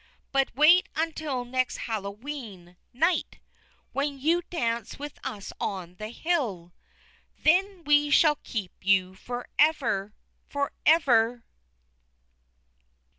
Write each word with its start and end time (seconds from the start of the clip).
But 0.31 0.55
wait 0.55 0.89
until 0.95 1.45
next 1.45 1.77
Hallowe'en 1.85 2.75
Night, 2.91 3.37
when 3.93 4.17
you 4.17 4.41
dance 4.49 4.97
with 4.97 5.19
us 5.23 5.53
on 5.59 5.97
the 5.97 6.09
hill! 6.09 6.73
Then 7.43 7.83
we 7.83 8.09
shall 8.09 8.37
keep 8.43 8.71
you 8.83 9.13
forever! 9.13 10.15
forever!" 10.47 11.45